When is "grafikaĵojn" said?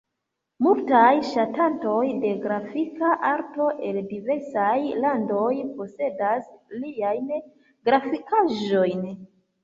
7.91-9.05